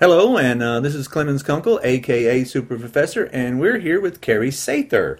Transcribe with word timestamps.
Hello, 0.00 0.38
and 0.38 0.62
uh, 0.62 0.80
this 0.80 0.94
is 0.94 1.06
Clemens 1.08 1.42
Kunkel, 1.42 1.78
aka 1.82 2.42
Super 2.44 2.78
Professor, 2.78 3.24
and 3.34 3.60
we're 3.60 3.78
here 3.78 4.00
with 4.00 4.22
Carrie 4.22 4.48
Sather. 4.50 5.18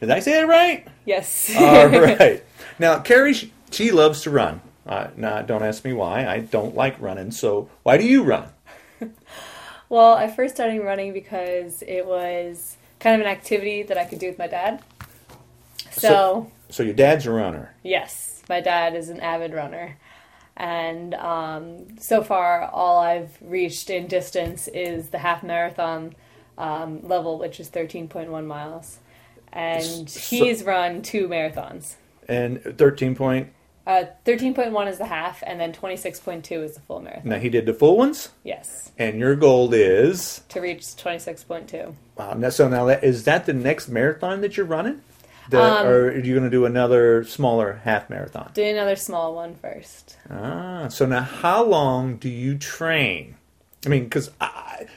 Did 0.00 0.10
I 0.10 0.20
say 0.20 0.40
it 0.40 0.46
right? 0.46 0.88
Yes. 1.04 1.54
All 1.58 1.88
right. 1.88 2.42
Now, 2.78 3.00
Carrie, 3.00 3.34
she, 3.70 3.90
loves 3.90 4.22
to 4.22 4.30
run. 4.30 4.62
Uh, 4.86 5.08
now, 5.16 5.42
don't 5.42 5.62
ask 5.62 5.84
me 5.84 5.92
why. 5.92 6.26
I 6.26 6.40
don't 6.40 6.74
like 6.74 6.98
running. 7.00 7.32
So, 7.32 7.68
why 7.82 7.98
do 7.98 8.04
you 8.06 8.22
run? 8.22 8.48
well, 9.90 10.14
I 10.14 10.28
first 10.28 10.54
started 10.54 10.80
running 10.80 11.12
because 11.12 11.82
it 11.82 12.06
was 12.06 12.78
kind 13.00 13.20
of 13.20 13.26
an 13.26 13.30
activity 13.30 13.82
that 13.82 13.98
I 13.98 14.06
could 14.06 14.20
do 14.20 14.28
with 14.28 14.38
my 14.38 14.46
dad. 14.46 14.82
So, 15.90 16.08
So- 16.08 16.52
So, 16.70 16.82
your 16.82 16.94
dad's 16.94 17.26
a 17.26 17.30
runner. 17.30 17.74
yes, 17.82 18.42
my 18.48 18.62
dad 18.62 18.94
is 18.94 19.10
an 19.10 19.20
avid 19.20 19.52
runner. 19.52 19.98
And 20.56 21.14
um, 21.14 21.98
so 21.98 22.22
far, 22.22 22.62
all 22.70 22.98
I've 22.98 23.36
reached 23.40 23.90
in 23.90 24.06
distance 24.06 24.68
is 24.68 25.08
the 25.08 25.18
half 25.18 25.42
marathon 25.42 26.14
um, 26.56 27.06
level, 27.06 27.38
which 27.38 27.58
is 27.58 27.68
13.1 27.68 28.46
miles. 28.46 28.98
And 29.52 30.08
So- 30.08 30.20
he's 30.44 30.62
run 30.62 31.02
two 31.02 31.28
marathons. 31.28 31.94
And 32.28 32.62
13 32.78 33.14
point. 33.14 33.52
Uh, 33.86 34.04
13.1 34.24 34.88
is 34.88 34.96
the 34.96 35.04
half, 35.04 35.42
and 35.46 35.60
then 35.60 35.70
26.2 35.70 36.64
is 36.64 36.74
the 36.74 36.80
full 36.80 37.00
marathon. 37.00 37.28
Now, 37.28 37.38
he 37.38 37.50
did 37.50 37.66
the 37.66 37.74
full 37.74 37.98
ones, 37.98 38.30
Yes, 38.42 38.90
and 38.98 39.18
your 39.18 39.36
goal 39.36 39.74
is. 39.74 40.40
to 40.48 40.60
reach 40.62 40.80
26.2. 40.96 41.94
Wow. 42.16 42.32
Now, 42.32 42.48
so, 42.48 42.66
now 42.66 42.86
that, 42.86 43.04
is 43.04 43.24
that 43.24 43.44
the 43.44 43.52
next 43.52 43.88
marathon 43.90 44.40
that 44.40 44.56
you're 44.56 44.64
running? 44.64 45.02
The, 45.50 45.60
Um, 45.62 45.86
or 45.86 46.06
are 46.08 46.18
you 46.18 46.34
going 46.34 46.44
to 46.44 46.50
do 46.50 46.64
another 46.64 47.24
smaller 47.24 47.80
half 47.84 48.08
marathon? 48.08 48.50
Do 48.54 48.64
another 48.64 48.96
small 48.96 49.34
one 49.34 49.54
first. 49.54 50.16
Ah, 50.30 50.88
so 50.88 51.04
now 51.06 51.20
how 51.22 51.62
long 51.64 52.16
do 52.16 52.28
you 52.28 52.56
train? 52.56 53.36
I 53.84 53.90
mean, 53.90 54.04
because 54.04 54.30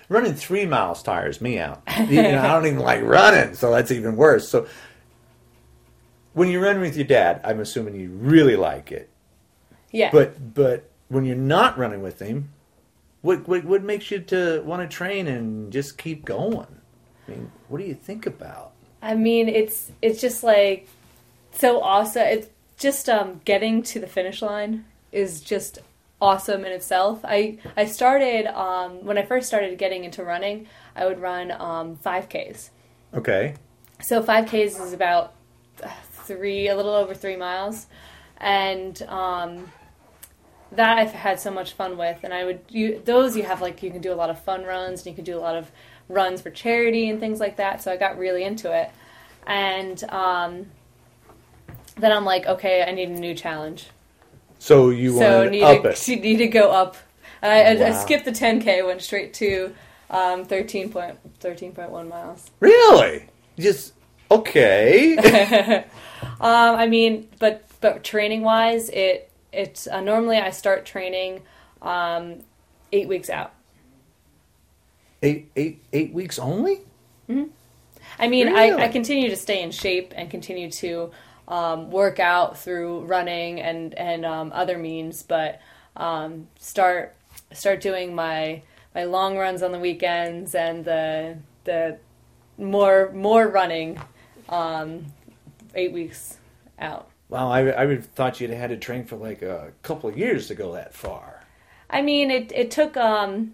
running 0.07 0.33
three 0.33 0.65
miles 0.65 1.03
tires 1.03 1.41
me 1.41 1.59
out. 1.59 1.81
You 2.09 2.21
know, 2.21 2.39
I 2.39 2.47
don't 2.47 2.65
even 2.67 2.79
like 2.79 3.03
running, 3.03 3.53
so 3.55 3.71
that's 3.71 3.91
even 3.91 4.15
worse. 4.15 4.47
So 4.47 4.67
when 6.33 6.47
you 6.49 6.63
run 6.63 6.79
with 6.79 6.95
your 6.95 7.07
dad, 7.07 7.41
I'm 7.43 7.59
assuming 7.59 7.95
you 7.95 8.09
really 8.11 8.55
like 8.55 8.91
it. 8.91 9.09
Yeah. 9.91 10.09
But 10.11 10.53
but 10.53 10.89
when 11.09 11.25
you're 11.25 11.35
not 11.35 11.77
running 11.77 12.01
with 12.01 12.19
him, 12.19 12.49
what 13.21 13.47
what, 13.47 13.65
what 13.65 13.83
makes 13.83 14.11
you 14.11 14.19
to 14.19 14.61
want 14.63 14.89
to 14.89 14.95
train 14.95 15.27
and 15.27 15.73
just 15.73 15.97
keep 15.97 16.23
going? 16.23 16.67
I 17.27 17.31
mean, 17.31 17.51
what 17.67 17.79
do 17.79 17.85
you 17.85 17.95
think 17.95 18.25
about? 18.25 18.71
I 19.07 19.15
mean, 19.15 19.47
it's 19.47 19.89
it's 20.01 20.19
just 20.19 20.43
like 20.43 20.89
so 21.53 21.81
awesome. 21.81 22.23
It's 22.23 22.49
just 22.77 23.07
um, 23.07 23.39
getting 23.45 23.81
to 23.83 24.01
the 24.01 24.07
finish 24.07 24.41
line 24.41 24.83
is 25.13 25.39
just 25.39 25.79
awesome 26.19 26.65
in 26.65 26.73
itself. 26.73 27.21
I 27.23 27.59
I 27.77 27.85
started 27.85 28.47
um, 28.47 29.05
when 29.05 29.17
I 29.17 29.23
first 29.23 29.47
started 29.47 29.77
getting 29.77 30.03
into 30.03 30.25
running. 30.25 30.67
I 30.93 31.05
would 31.05 31.21
run 31.21 31.51
um, 31.51 31.95
5Ks. 32.05 32.71
Okay. 33.13 33.55
So 34.01 34.21
5Ks 34.21 34.83
is 34.83 34.91
about 34.91 35.35
three, 36.25 36.67
a 36.67 36.75
little 36.75 36.93
over 36.93 37.13
three 37.13 37.37
miles, 37.37 37.85
and 38.35 39.01
um, 39.03 39.71
that 40.73 40.97
I've 40.97 41.13
had 41.13 41.39
so 41.39 41.49
much 41.49 41.73
fun 41.73 41.97
with. 41.97 42.19
And 42.23 42.33
I 42.33 42.43
would 42.43 42.59
you 42.67 43.01
those 43.05 43.37
you 43.37 43.43
have 43.43 43.61
like 43.61 43.81
you 43.81 43.89
can 43.89 44.01
do 44.01 44.11
a 44.11 44.15
lot 44.15 44.29
of 44.29 44.43
fun 44.43 44.65
runs 44.65 44.99
and 44.99 45.07
you 45.07 45.13
can 45.13 45.23
do 45.23 45.37
a 45.37 45.39
lot 45.39 45.55
of 45.55 45.71
runs 46.09 46.41
for 46.41 46.49
charity 46.49 47.09
and 47.09 47.19
things 47.19 47.39
like 47.39 47.57
that. 47.57 47.81
So 47.81 47.91
I 47.91 47.97
got 47.97 48.17
really 48.17 48.43
into 48.43 48.71
it, 48.71 48.91
and 49.45 50.03
um, 50.05 50.67
then 51.97 52.11
I'm 52.11 52.25
like, 52.25 52.45
okay, 52.45 52.83
I 52.83 52.91
need 52.91 53.09
a 53.09 53.19
new 53.19 53.35
challenge. 53.35 53.87
So 54.59 54.89
you 54.89 55.17
so 55.17 55.47
need 55.49 55.59
to 55.59 55.65
up 55.65 55.83
to 55.83 55.89
it? 55.89 56.21
need 56.21 56.37
to 56.37 56.47
go 56.47 56.71
up. 56.71 56.97
I, 57.41 57.61
I, 57.61 57.87
I 57.89 57.91
skipped 57.91 58.25
the 58.25 58.31
10k, 58.31 58.83
went 58.85 59.01
straight 59.01 59.33
to 59.35 59.75
um, 60.09 60.43
13 60.45 60.89
point, 60.89 61.17
13.1 61.39 62.07
miles. 62.09 62.49
Really? 62.59 63.27
Just 63.57 63.93
okay. 64.31 65.85
Um, 66.39 66.75
I 66.75 66.87
mean, 66.87 67.27
but 67.39 67.65
but 67.81 68.03
training 68.03 68.41
wise, 68.41 68.89
it 68.89 69.31
it's 69.51 69.87
uh, 69.87 70.01
normally 70.01 70.37
I 70.37 70.51
start 70.51 70.85
training 70.85 71.41
um, 71.81 72.43
eight 72.91 73.07
weeks 73.07 73.29
out. 73.29 73.53
Eight 75.21 75.51
eight 75.55 75.83
eight 75.93 76.13
weeks 76.13 76.39
only. 76.39 76.81
Hmm. 77.27 77.45
I 78.19 78.27
mean, 78.27 78.47
I, 78.47 78.69
Really? 78.69 78.83
I 78.83 78.87
continue 78.87 79.29
to 79.29 79.35
stay 79.35 79.61
in 79.61 79.71
shape 79.71 80.13
and 80.15 80.29
continue 80.29 80.71
to 80.71 81.11
um, 81.47 81.91
work 81.91 82.19
out 82.19 82.57
through 82.57 83.01
running 83.01 83.61
and 83.61 83.93
and 83.93 84.25
um, 84.25 84.51
other 84.53 84.77
means, 84.77 85.23
but 85.23 85.61
um, 85.95 86.47
start 86.59 87.15
start 87.51 87.81
doing 87.81 88.15
my 88.15 88.61
my 88.95 89.05
long 89.05 89.37
runs 89.37 89.61
on 89.61 89.71
the 89.71 89.79
weekends 89.79 90.55
and 90.55 90.83
the 90.83 91.37
the 91.63 91.97
more 92.57 93.11
more 93.13 93.47
running 93.47 93.99
um, 94.49 95.05
eight 95.75 95.91
weeks 95.91 96.37
out. 96.79 97.09
Wow, 97.29 97.49
I, 97.49 97.67
I 97.67 97.85
would 97.85 97.97
have 97.97 98.05
thought 98.05 98.39
you'd 98.39 98.51
had 98.51 98.69
to 98.69 98.77
train 98.77 99.03
for 99.05 99.17
like 99.17 99.41
a 99.41 99.73
couple 99.83 100.09
of 100.09 100.17
years 100.17 100.47
to 100.47 100.55
go 100.55 100.73
that 100.73 100.93
far. 100.93 101.43
I 101.89 102.01
mean, 102.01 102.31
it 102.31 102.51
it 102.53 102.71
took 102.71 102.97
um 102.97 103.53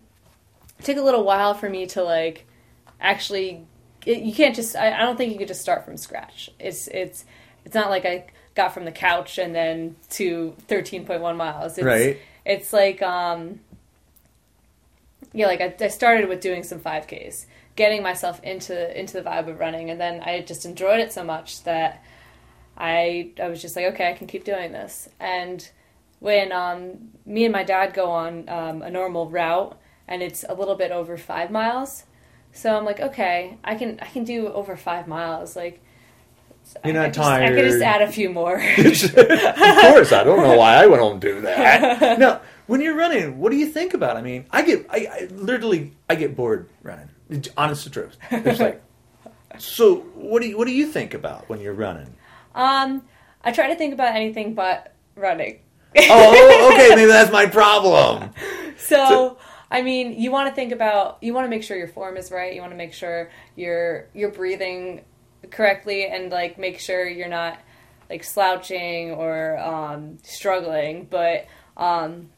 took 0.83 0.97
a 0.97 1.01
little 1.01 1.23
while 1.23 1.53
for 1.53 1.69
me 1.69 1.85
to 1.87 2.03
like 2.03 2.45
actually. 2.99 3.65
It, 4.05 4.23
you 4.23 4.33
can't 4.33 4.55
just. 4.55 4.75
I, 4.75 4.93
I 4.93 4.99
don't 5.01 5.17
think 5.17 5.31
you 5.31 5.37
could 5.37 5.47
just 5.47 5.61
start 5.61 5.85
from 5.85 5.97
scratch. 5.97 6.49
It's 6.59 6.87
it's 6.87 7.25
it's 7.65 7.75
not 7.75 7.89
like 7.89 8.05
I 8.05 8.25
got 8.55 8.73
from 8.73 8.85
the 8.85 8.91
couch 8.91 9.37
and 9.37 9.55
then 9.55 9.95
to 10.11 10.55
thirteen 10.67 11.05
point 11.05 11.21
one 11.21 11.37
miles. 11.37 11.77
It's, 11.77 11.85
Right. 11.85 12.17
It's 12.45 12.73
like 12.73 13.01
um. 13.01 13.59
Yeah, 15.31 15.47
like 15.47 15.61
I, 15.61 15.75
I 15.83 15.87
started 15.87 16.29
with 16.29 16.41
doing 16.41 16.63
some 16.63 16.79
five 16.79 17.07
Ks, 17.07 17.47
getting 17.75 18.03
myself 18.03 18.43
into 18.43 18.99
into 18.99 19.13
the 19.13 19.23
vibe 19.23 19.49
of 19.49 19.59
running, 19.59 19.89
and 19.89 19.99
then 19.99 20.21
I 20.21 20.41
just 20.41 20.65
enjoyed 20.65 20.99
it 20.99 21.11
so 21.11 21.23
much 21.23 21.63
that 21.63 22.03
I 22.77 23.31
I 23.41 23.47
was 23.47 23.61
just 23.61 23.75
like, 23.75 23.85
okay, 23.93 24.09
I 24.09 24.13
can 24.13 24.27
keep 24.27 24.43
doing 24.43 24.71
this. 24.71 25.09
And 25.19 25.67
when 26.19 26.51
um, 26.51 27.09
me 27.25 27.45
and 27.45 27.51
my 27.51 27.63
dad 27.63 27.93
go 27.93 28.09
on 28.11 28.47
um, 28.49 28.81
a 28.81 28.89
normal 28.89 29.29
route 29.29 29.77
and 30.07 30.21
it's 30.21 30.43
a 30.47 30.53
little 30.53 30.75
bit 30.75 30.91
over 30.91 31.17
five 31.17 31.51
miles, 31.51 32.03
so 32.51 32.75
I'm 32.77 32.85
like, 32.85 32.99
okay, 32.99 33.57
I 33.63 33.75
can 33.75 33.99
I 34.01 34.05
can 34.05 34.23
do 34.23 34.47
over 34.47 34.75
five 34.75 35.07
miles. 35.07 35.55
Like, 35.55 35.81
You're 36.85 36.93
I, 36.93 36.97
not 36.97 37.05
I 37.05 37.09
just, 37.09 37.29
I 37.29 37.47
could 37.49 37.65
just 37.65 37.81
add 37.81 38.01
a 38.01 38.11
few 38.11 38.29
more. 38.29 38.55
of 38.77 38.83
course, 38.83 40.11
I 40.11 40.23
don't 40.23 40.43
know 40.43 40.57
why 40.57 40.75
I 40.75 40.85
would 40.87 40.99
not 40.99 41.19
do 41.19 41.41
that. 41.41 42.19
No, 42.19 42.39
when 42.67 42.79
you're 42.81 42.95
running, 42.95 43.39
what 43.39 43.51
do 43.51 43.57
you 43.57 43.67
think 43.67 43.93
about? 43.93 44.15
I 44.17 44.21
mean, 44.21 44.45
I 44.51 44.61
get, 44.61 44.85
I, 44.89 45.07
I 45.11 45.27
literally, 45.31 45.93
I 46.09 46.15
get 46.15 46.35
bored 46.35 46.69
running. 46.81 47.09
Honest 47.57 47.83
to 47.85 47.89
truth, 47.89 48.17
it's 48.31 48.59
like. 48.59 48.81
So, 49.59 49.97
what 50.15 50.41
do 50.41 50.47
you 50.49 50.57
what 50.57 50.65
do 50.65 50.73
you 50.73 50.87
think 50.87 51.13
about 51.13 51.47
when 51.47 51.61
you're 51.61 51.75
running? 51.75 52.15
um, 52.55 53.03
I 53.43 53.51
try 53.51 53.67
to 53.67 53.75
think 53.75 53.93
about 53.93 54.15
anything 54.15 54.55
but 54.55 54.93
running. 55.15 55.59
Oh, 55.95 56.71
okay, 56.73 56.95
maybe 56.95 57.07
that's 57.11 57.31
my 57.31 57.45
problem. 57.45 58.31
So, 58.77 58.95
So- 59.07 59.37
I 59.73 59.81
mean, 59.81 60.21
you 60.21 60.31
want 60.31 60.47
to 60.49 60.55
think 60.55 60.71
about 60.71 61.17
you 61.21 61.33
want 61.33 61.45
to 61.45 61.49
make 61.49 61.63
sure 61.63 61.75
your 61.75 61.87
form 61.87 62.15
is 62.15 62.29
right. 62.29 62.53
You 62.53 62.61
want 62.61 62.73
to 62.73 62.77
make 62.77 62.93
sure 62.93 63.31
you're 63.55 64.07
you're 64.13 64.29
breathing 64.29 65.03
correctly 65.49 66.05
and 66.05 66.31
like 66.31 66.59
make 66.59 66.79
sure 66.79 67.07
you're 67.09 67.27
not 67.27 67.59
like 68.07 68.23
slouching 68.23 69.11
or 69.11 69.57
um, 69.57 70.19
struggling. 70.21 71.07
But 71.09 71.47
um, 71.75 72.29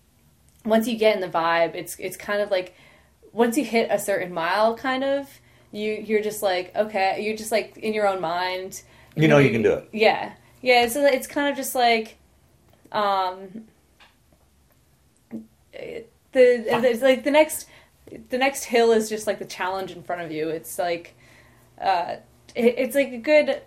once 0.63 0.88
you 0.88 0.97
get 0.97 1.13
in 1.13 1.22
the 1.22 1.28
vibe, 1.28 1.75
it's 1.75 1.97
it's 2.00 2.16
kind 2.16 2.41
of 2.41 2.51
like 2.51 2.73
once 3.34 3.57
you 3.57 3.66
hit 3.66 3.90
a 3.91 4.00
certain 4.00 4.34
mile, 4.34 4.78
kind 4.78 5.03
of 5.03 5.29
you 5.73 5.91
you're 5.91 6.22
just 6.22 6.41
like 6.41 6.73
okay, 6.73 7.22
you're 7.22 7.35
just 7.35 7.52
like 7.52 7.75
in 7.75 7.94
your 7.94 8.07
own 8.07 8.22
mind. 8.22 8.81
You 9.17 9.28
know 9.28 9.40
you 9.40 9.52
can 9.52 9.62
do 9.62 9.73
it. 9.73 9.90
Yeah, 9.91 10.31
yeah. 10.62 10.85
It's 10.85 10.96
it's 10.96 11.28
kind 11.28 11.50
of 11.50 11.57
just 11.57 11.75
like 11.75 12.17
um 12.94 13.66
the 16.35 16.87
it's 16.87 17.02
like 17.02 17.23
the 17.23 17.32
next 17.32 17.67
the 18.29 18.37
next 18.37 18.66
hill 18.66 18.91
is 18.91 19.09
just 19.09 19.26
like 19.26 19.40
the 19.40 19.46
challenge 19.46 19.91
in 19.91 20.03
front 20.03 20.22
of 20.22 20.32
you. 20.32 20.49
It's 20.49 20.78
like 20.78 21.16
uh 21.82 22.17
it, 22.53 22.76
it's 22.78 22.96
like 22.96 23.11
a 23.11 23.17
good 23.17 23.61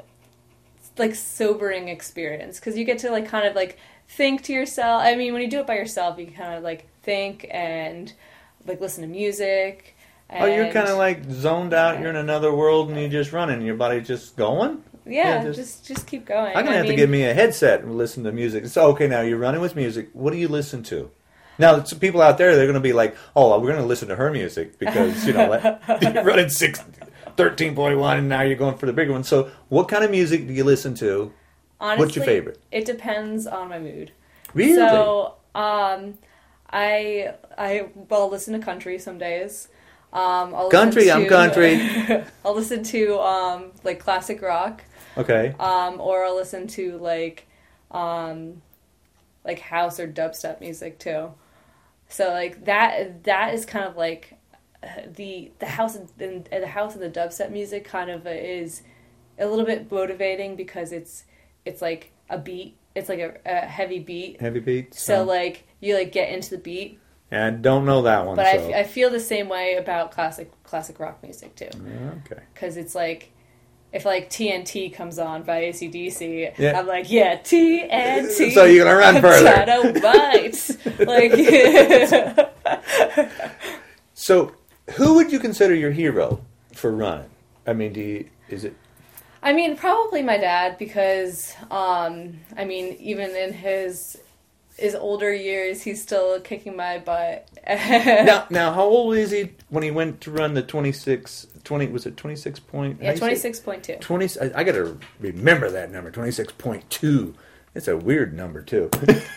like 0.97 1.15
sobering 1.15 1.89
experience 1.89 2.59
because 2.61 2.77
you 2.79 2.85
get 2.85 2.99
to 2.99 3.11
like 3.11 3.27
kind 3.29 3.47
of 3.47 3.55
like 3.57 3.79
think 4.09 4.43
to 4.45 4.53
yourself. 4.53 5.03
I 5.03 5.15
mean, 5.17 5.33
when 5.33 5.43
you 5.43 5.51
do 5.51 5.61
it 5.61 5.67
by 5.67 5.75
yourself, 5.75 6.19
you 6.19 6.27
kind 6.29 6.55
of 6.55 6.63
like 6.63 6.87
think 7.03 7.47
and 7.51 8.13
like 8.67 8.81
listen 8.81 9.03
to 9.03 9.09
music. 9.09 9.97
Oh, 10.31 10.45
you're 10.45 10.71
kind 10.73 10.89
of 10.89 10.99
like 10.99 11.25
zoned 11.31 11.73
out. 11.73 12.01
You're 12.01 12.11
in 12.11 12.17
another 12.17 12.55
world, 12.55 12.91
and 12.91 13.01
you're 13.01 13.09
just 13.09 13.33
running. 13.33 13.63
Your 13.63 13.77
body's 13.77 14.07
just 14.07 14.37
going. 14.37 14.85
yeah, 15.07 15.39
yeah, 15.39 15.45
just- 15.45 15.59
just, 15.59 15.87
just 15.87 16.07
keep 16.07 16.27
going. 16.27 16.55
I'm 16.55 16.65
gonna 16.67 16.77
I 16.77 16.79
have 16.81 16.87
to 16.87 16.95
give 16.95 17.09
me 17.09 17.25
a 17.25 17.33
headset 17.33 17.81
and 17.83 17.97
listen 17.97 18.25
to 18.25 18.33
music. 18.33 18.67
So 18.67 18.89
okay, 18.91 19.07
now 19.07 19.23
you're 19.23 19.39
running 19.39 19.63
with 19.63 19.75
music. 19.75 20.11
What 20.13 20.33
do 20.33 20.39
you 20.39 20.49
listen 20.49 20.83
to? 20.85 21.11
Now, 21.59 21.83
some 21.85 21.99
people 21.99 22.21
out 22.23 22.39
there, 22.39 22.55
they're 22.55 22.67
going 22.67 22.75
to 22.75 22.81
be 22.81 22.93
like, 22.93 23.17
"Oh, 23.35 23.59
we're 23.59 23.69
going 23.69 23.81
to 23.83 23.87
listen 23.87 24.09
to 24.09 24.17
her 24.17 24.31
music 24.31 24.79
because 24.79 25.27
you 25.27 25.33
know 25.33 25.53
you're 26.03 26.25
running 26.25 26.49
six, 26.49 26.83
13.1, 27.37 28.19
and 28.19 28.29
now 28.29 28.43
you're 28.43 28.57
going 28.57 28.77
for 28.79 28.87
the 28.87 28.93
bigger 28.93 29.13
one." 29.13 29.25
So, 29.25 29.51
what 29.69 29.89
kind 29.89 30.05
of 30.05 30.11
music 30.11 30.47
do 30.47 30.53
you 30.53 30.65
listen 30.65 30.95
to? 30.97 31.33
honestly, 31.81 32.05
What's 32.05 32.17
your 32.17 32.25
favorite? 32.25 32.61
It 32.71 32.85
depends 32.85 33.47
on 33.47 33.69
my 33.69 33.79
mood. 33.79 34.13
Really? 34.55 34.75
So, 34.75 35.35
um, 35.55 36.15
I 36.71 37.35
I 37.57 37.89
well 38.09 38.29
listen 38.31 38.59
to 38.59 38.65
country 38.65 38.99
some 38.99 39.19
days. 39.19 39.69
Um, 40.13 40.55
I'll 40.55 40.71
Country, 40.71 41.11
I'm 41.11 41.27
country. 41.27 41.79
I'll 42.45 42.55
listen 42.55 42.83
to 42.85 43.19
um, 43.21 43.73
like 43.85 43.99
classic 43.99 44.41
rock, 44.41 44.83
Okay. 45.19 45.55
um, 45.61 46.01
or 46.01 46.25
I'll 46.25 46.35
listen 46.37 46.67
to 46.69 46.97
like 46.99 47.47
um, 47.91 48.63
like 49.45 49.59
house 49.61 50.01
or 50.01 50.09
dubstep 50.09 50.61
music 50.61 50.99
too. 50.99 51.33
So 52.09 52.31
like 52.31 52.65
that 52.65 53.25
that 53.25 53.55
is 53.55 53.65
kind 53.67 53.85
of 53.85 53.97
like 53.97 54.35
the 55.17 55.51
the 55.59 55.67
house 55.67 55.97
and 55.97 56.09
the 56.51 56.67
house 56.67 56.95
and 56.95 57.03
the 57.03 57.11
dubstep 57.11 57.51
music 57.51 57.85
kind 57.85 58.11
of 58.11 58.27
is 58.27 58.83
a 59.39 59.47
little 59.47 59.65
bit 59.67 59.91
motivating 59.91 60.57
because 60.57 60.93
it's 60.93 61.25
it's 61.65 61.83
like 61.83 62.13
a 62.31 62.39
beat. 62.39 62.77
It's 62.95 63.09
like 63.09 63.21
a, 63.21 63.37
a 63.47 63.61
heavy 63.67 63.99
beat. 64.01 64.41
Heavy 64.41 64.61
beat. 64.61 64.95
So 64.95 65.23
like 65.25 65.67
you 65.81 65.95
like 65.95 66.13
get 66.13 66.31
into 66.31 66.51
the 66.51 66.59
beat, 66.59 66.99
Yeah, 67.31 67.47
I 67.47 67.51
don't 67.51 67.85
know 67.85 68.03
that 68.03 68.27
one. 68.27 68.37
but 68.37 68.47
I, 68.47 68.57
so. 68.57 68.69
f- 68.71 68.75
I 68.75 68.83
feel 68.85 69.11
the 69.11 69.21
same 69.21 69.49
way 69.49 69.77
about 69.77 70.11
classic 70.11 70.51
classic 70.65 70.99
rock 70.99 71.23
music 71.23 71.55
too, 71.55 71.69
okay. 72.27 72.43
because 72.55 72.77
it's 72.77 72.95
like 72.95 73.31
if 73.93 74.05
like 74.05 74.29
TNT 74.31 74.93
comes 74.93 75.19
on 75.19 75.43
by 75.43 75.63
ACDC, 75.63 76.59
Yeah. 76.59 76.79
I'm 76.79 76.87
like 76.87 77.11
yeah 77.11 77.37
TNT. 77.39 78.53
So 78.53 78.65
you're 78.65 78.85
gonna 78.85 78.97
run 78.97 79.21
further. 79.21 79.65
Dynamite. 79.67 80.77
like 81.07 82.51
So, 84.15 84.53
who 84.97 85.15
would 85.15 85.31
you 85.31 85.39
consider 85.39 85.75
your 85.75 85.93
hero 85.93 86.41
for 86.75 86.91
running? 86.91 87.31
I 87.67 87.73
mean, 87.73 87.93
do 87.93 88.01
you, 88.01 88.29
is 88.49 88.65
it 88.65 88.75
I 89.43 89.53
mean, 89.53 89.77
probably 89.77 90.23
my 90.23 90.37
dad 90.37 90.77
because, 90.79 91.55
um, 91.71 92.35
I 92.57 92.65
mean, 92.65 92.97
even 92.99 93.31
in 93.37 93.53
his 93.53 94.19
his 94.79 94.95
older 94.95 95.33
years, 95.33 95.83
he's 95.83 96.01
still 96.01 96.41
kicking 96.41 96.77
my 96.77 96.99
butt. 96.99 97.49
now? 97.67 98.47
Now, 98.51 98.73
how 98.73 98.85
old 98.85 99.17
is 99.17 99.31
he 99.31 99.51
when 99.69 99.83
he 99.83 99.91
went 99.91 100.21
to 100.23 100.31
run 100.31 100.55
the 100.55 100.63
26, 100.63 101.47
20, 101.65 101.87
Was 101.89 102.07
it 102.07 102.17
twenty 102.17 102.37
six 102.37 102.59
point? 102.61 102.99
yeah, 103.03 103.15
twenty 103.15 103.37
six 103.37 103.61
point 103.61 103.83
two. 103.85 103.97
Twenty. 104.01 104.29
I, 104.41 104.61
I 104.61 104.65
got 104.65 104.73
to 104.73 104.99
remember 105.21 105.71
that 105.71 105.91
number. 105.91 106.11
Twenty 106.11 106.31
six 106.31 106.53
point 106.53 106.89
two. 106.91 107.35
It's 107.75 107.89
a 107.89 107.97
weird 107.97 108.35
number 108.35 108.63
too. 108.63 108.91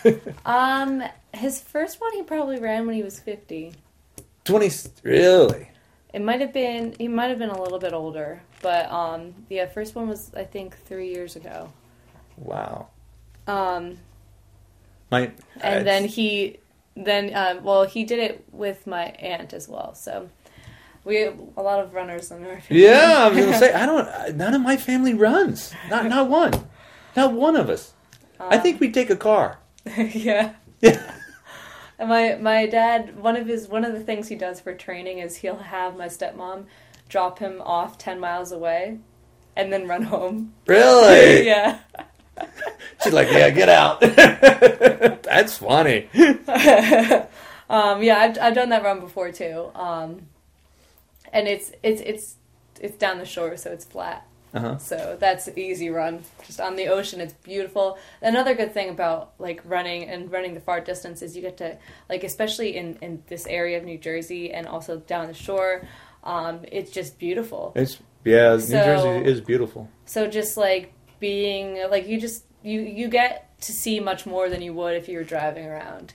Um, 0.46 1.02
his 1.34 1.60
first 1.60 2.00
one 2.00 2.12
he 2.12 2.22
probably 2.22 2.58
ran 2.58 2.86
when 2.86 2.94
he 2.96 3.02
was 3.02 3.20
fifty. 3.20 3.74
Twenty. 4.44 4.70
Really? 5.02 5.68
It 6.14 6.20
might 6.22 6.40
have 6.40 6.52
been 6.52 6.94
he 6.98 7.08
might 7.08 7.28
have 7.28 7.38
been 7.38 7.50
a 7.50 7.60
little 7.62 7.78
bit 7.78 7.92
older, 7.92 8.42
but 8.62 8.90
um, 8.90 9.34
yeah, 9.48 9.66
first 9.66 9.94
one 9.94 10.08
was 10.08 10.30
I 10.34 10.44
think 10.44 10.76
three 10.86 11.10
years 11.12 11.36
ago. 11.36 11.72
Wow. 12.36 12.88
Um, 13.46 13.98
My. 15.12 15.30
and 15.60 15.86
then 15.86 16.06
he 16.06 16.58
then 16.96 17.30
um, 17.34 17.62
well 17.62 17.84
he 17.84 18.02
did 18.04 18.18
it 18.18 18.44
with 18.50 18.86
my 18.86 19.04
aunt 19.04 19.52
as 19.52 19.68
well. 19.68 19.94
So 19.94 20.28
we 21.04 21.16
have 21.16 21.38
a 21.56 21.62
lot 21.62 21.80
of 21.80 21.94
runners 21.94 22.30
in 22.30 22.44
our 22.44 22.60
family. 22.60 22.84
Yeah, 22.84 23.18
I 23.18 23.28
was 23.28 23.38
gonna 23.38 23.58
say 23.58 23.72
I 23.82 23.86
don't. 23.86 24.36
None 24.36 24.54
of 24.54 24.62
my 24.62 24.76
family 24.76 25.14
runs. 25.14 25.72
Not 25.90 26.06
not 26.06 26.28
one. 26.28 26.52
Not 27.14 27.32
one 27.32 27.56
of 27.56 27.68
us. 27.68 27.92
I 28.40 28.58
think 28.58 28.80
we 28.80 28.90
take 28.90 29.10
a 29.10 29.16
car. 29.16 29.58
yeah. 29.96 30.54
Yeah. 30.80 31.14
And 31.98 32.08
my 32.08 32.36
my 32.40 32.66
dad, 32.66 33.16
one 33.16 33.36
of 33.36 33.46
his 33.46 33.68
one 33.68 33.84
of 33.84 33.92
the 33.92 34.00
things 34.00 34.28
he 34.28 34.34
does 34.34 34.60
for 34.60 34.74
training 34.74 35.18
is 35.18 35.36
he'll 35.36 35.56
have 35.56 35.96
my 35.96 36.06
stepmom 36.06 36.64
drop 37.08 37.38
him 37.38 37.60
off 37.62 37.98
ten 37.98 38.18
miles 38.18 38.50
away, 38.50 38.98
and 39.54 39.72
then 39.72 39.86
run 39.86 40.02
home. 40.02 40.54
Really? 40.66 41.46
yeah. 41.46 41.80
She's 43.02 43.12
like, 43.12 43.30
yeah, 43.30 43.50
get 43.50 43.68
out. 43.68 44.00
That's 45.22 45.58
funny. 45.58 46.08
Um, 47.72 48.02
yeah, 48.02 48.18
I've 48.18 48.38
I've 48.38 48.54
done 48.54 48.68
that 48.68 48.84
run 48.84 49.00
before 49.00 49.32
too. 49.32 49.70
Um, 49.74 50.26
and 51.32 51.48
it's 51.48 51.72
it's 51.82 52.02
it's 52.02 52.34
it's 52.78 52.98
down 52.98 53.18
the 53.18 53.24
shore, 53.24 53.56
so 53.56 53.72
it's 53.72 53.86
flat. 53.86 54.26
Uh-huh. 54.52 54.76
So 54.76 55.16
that's 55.18 55.48
an 55.48 55.58
easy 55.58 55.88
run. 55.88 56.22
Just 56.44 56.60
on 56.60 56.76
the 56.76 56.88
ocean, 56.88 57.22
it's 57.22 57.32
beautiful. 57.32 57.98
Another 58.20 58.54
good 58.54 58.74
thing 58.74 58.90
about 58.90 59.32
like 59.38 59.62
running 59.64 60.04
and 60.04 60.30
running 60.30 60.52
the 60.52 60.60
far 60.60 60.82
distance 60.82 61.22
is 61.22 61.34
you 61.34 61.40
get 61.40 61.56
to 61.56 61.78
like, 62.10 62.24
especially 62.24 62.76
in 62.76 62.98
in 63.00 63.22
this 63.28 63.46
area 63.46 63.78
of 63.78 63.84
New 63.84 63.96
Jersey 63.96 64.52
and 64.52 64.66
also 64.66 64.98
down 64.98 65.26
the 65.26 65.34
shore. 65.34 65.88
Um, 66.24 66.60
it's 66.70 66.90
just 66.90 67.18
beautiful. 67.18 67.72
It's 67.74 67.98
yeah, 68.22 68.54
New 68.54 68.66
Jersey 68.66 69.30
is 69.30 69.40
beautiful. 69.40 69.88
So 70.04 70.28
just 70.28 70.58
like 70.58 70.92
being 71.20 71.82
like 71.88 72.06
you 72.06 72.20
just 72.20 72.44
you 72.62 72.80
you 72.80 73.08
get 73.08 73.60
to 73.62 73.72
see 73.72 74.00
much 74.00 74.26
more 74.26 74.48
than 74.48 74.62
you 74.62 74.72
would 74.74 74.96
if 74.96 75.08
you 75.08 75.18
were 75.18 75.24
driving 75.24 75.66
around. 75.66 76.12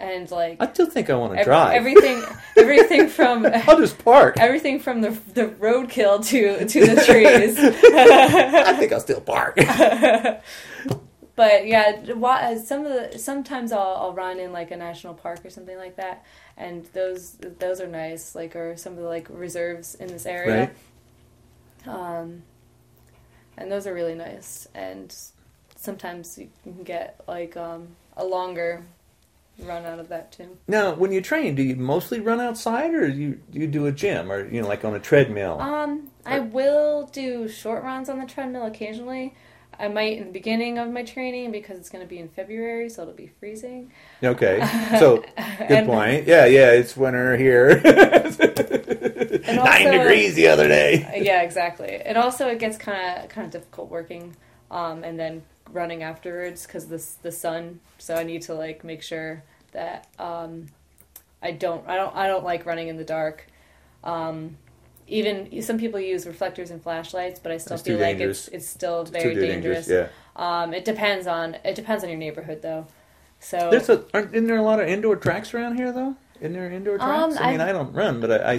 And 0.00 0.28
like 0.30 0.56
I 0.60 0.72
still 0.72 0.86
think 0.90 1.08
I 1.08 1.14
want 1.14 1.34
to 1.34 1.38
ev- 1.40 1.44
drive. 1.44 1.74
everything 1.74 2.22
everything 2.56 3.08
from 3.08 3.46
I'll 3.68 3.78
just 3.78 4.02
park. 4.04 4.36
everything 4.38 4.80
from 4.80 5.00
the 5.02 5.10
the 5.34 5.46
roadkill 5.46 6.24
to 6.28 6.66
to 6.66 6.80
the 6.86 7.00
trees. 7.04 7.56
I 7.60 8.72
think 8.76 8.92
I'll 8.92 9.00
still 9.00 9.20
park. 9.20 9.56
But 11.36 11.68
yeah, 11.68 12.02
some 12.64 12.84
of 12.84 12.92
the 13.12 13.16
sometimes 13.18 13.70
I'll, 13.70 13.96
I'll 13.96 14.12
run 14.12 14.40
in 14.40 14.52
like 14.52 14.72
a 14.72 14.76
national 14.76 15.14
park 15.14 15.44
or 15.44 15.50
something 15.50 15.76
like 15.76 15.94
that, 15.94 16.24
and 16.56 16.84
those 16.86 17.36
those 17.60 17.80
are 17.80 17.86
nice. 17.86 18.34
Like 18.34 18.56
or 18.56 18.76
some 18.76 18.94
of 18.94 18.98
the 18.98 19.04
like 19.08 19.28
reserves 19.30 19.94
in 19.94 20.08
this 20.08 20.26
area, 20.26 20.72
um, 21.86 22.42
and 23.58 23.70
those 23.70 23.86
are 23.86 23.94
really 23.94 24.14
nice. 24.14 24.66
And 24.74 25.14
sometimes 25.76 26.38
you 26.38 26.48
can 26.62 26.82
get 26.82 27.20
like 27.28 27.56
um, 27.56 27.88
a 28.16 28.24
longer 28.24 28.84
run 29.60 29.84
out 29.84 29.98
of 29.98 30.08
that 30.08 30.30
too. 30.32 30.56
now, 30.68 30.94
when 30.94 31.10
you 31.12 31.20
train, 31.20 31.54
do 31.54 31.62
you 31.62 31.76
mostly 31.76 32.20
run 32.20 32.40
outside, 32.40 32.94
or 32.94 33.10
do 33.10 33.16
you 33.16 33.40
do 33.50 33.58
you 33.58 33.66
do 33.66 33.86
a 33.86 33.92
gym, 33.92 34.30
or 34.30 34.48
you 34.48 34.62
know, 34.62 34.68
like 34.68 34.84
on 34.84 34.94
a 34.94 35.00
treadmill? 35.00 35.60
Um, 35.60 36.10
I 36.24 36.40
will 36.40 37.06
do 37.06 37.48
short 37.48 37.82
runs 37.82 38.08
on 38.08 38.18
the 38.20 38.26
treadmill 38.26 38.66
occasionally. 38.66 39.34
I 39.78 39.88
might 39.88 40.18
in 40.18 40.26
the 40.26 40.32
beginning 40.32 40.78
of 40.78 40.90
my 40.90 41.04
training 41.04 41.52
because 41.52 41.78
it's 41.78 41.88
going 41.88 42.02
to 42.02 42.08
be 42.08 42.18
in 42.18 42.28
February, 42.28 42.88
so 42.88 43.02
it'll 43.02 43.14
be 43.14 43.30
freezing. 43.38 43.92
Okay, 44.22 44.58
so 44.98 45.24
good 45.68 45.86
point. 45.86 46.26
Yeah, 46.26 46.46
yeah, 46.46 46.72
it's 46.72 46.96
winter 46.96 47.36
here. 47.36 47.80
Nine 49.46 49.58
also- 49.58 49.92
degrees 49.92 50.34
the 50.34 50.48
other 50.48 50.66
day. 50.68 51.20
yeah, 51.24 51.42
exactly. 51.42 51.96
And 51.96 52.18
also, 52.18 52.48
it 52.48 52.58
gets 52.58 52.76
kind 52.76 53.24
of 53.24 53.28
kind 53.28 53.44
of 53.46 53.52
difficult 53.52 53.88
working, 53.88 54.34
um, 54.70 55.04
and 55.04 55.18
then 55.18 55.42
running 55.72 56.02
afterwards 56.02 56.66
because 56.66 56.86
the 56.86 57.04
the 57.22 57.32
sun. 57.32 57.80
So 57.98 58.14
I 58.14 58.24
need 58.24 58.42
to 58.42 58.54
like 58.54 58.82
make 58.82 59.02
sure 59.02 59.44
that 59.72 60.08
um, 60.18 60.66
I 61.40 61.52
don't 61.52 61.86
I 61.88 61.96
don't 61.96 62.16
I 62.16 62.26
don't 62.26 62.44
like 62.44 62.66
running 62.66 62.88
in 62.88 62.96
the 62.96 63.04
dark. 63.04 63.46
Um, 64.02 64.56
even 65.08 65.62
some 65.62 65.78
people 65.78 65.98
use 66.00 66.26
reflectors 66.26 66.70
and 66.70 66.82
flashlights, 66.82 67.40
but 67.40 67.50
I 67.52 67.56
still 67.58 67.76
That's 67.76 67.86
feel 67.86 67.98
like 67.98 68.18
dangerous. 68.18 68.46
it's 68.48 68.54
it's 68.56 68.66
still 68.68 69.04
very 69.04 69.34
dangerous. 69.34 69.88
Yeah. 69.88 70.08
Um, 70.36 70.72
it 70.74 70.84
depends 70.84 71.26
on 71.26 71.54
it 71.64 71.74
depends 71.74 72.04
on 72.04 72.10
your 72.10 72.18
neighborhood 72.18 72.62
though. 72.62 72.86
So 73.40 73.70
There's 73.70 73.88
a 73.88 74.04
aren't 74.14 74.34
isn't 74.34 74.46
there 74.46 74.56
a 74.56 74.62
lot 74.62 74.80
of 74.80 74.88
indoor 74.88 75.16
tracks 75.16 75.54
around 75.54 75.76
here 75.76 75.92
though? 75.92 76.16
Isn't 76.40 76.52
there 76.52 76.70
indoor 76.70 77.00
Um, 77.00 77.30
tracks? 77.30 77.40
I 77.40 77.50
mean, 77.52 77.60
I- 77.60 77.70
I 77.70 77.72
don't 77.72 77.92
run, 77.92 78.20
but 78.20 78.30
I, 78.30 78.54
I 78.54 78.58